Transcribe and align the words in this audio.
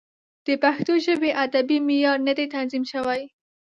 د 0.45 0.47
پښتو 0.63 0.93
ژبې 1.05 1.29
ادبي 1.45 1.77
معیار 1.87 2.17
نه 2.27 2.33
دی 2.37 2.45
تنظیم 2.55 2.83
شوی. 2.91 3.21